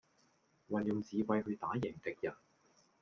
[0.67, 2.33] 運用智慧去打贏敵人